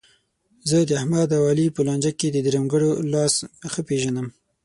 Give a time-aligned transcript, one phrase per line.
[0.69, 3.33] زه داحمد او علي په لانجه کې د درېیمګړو لاس
[3.71, 4.27] ښه پېژنم.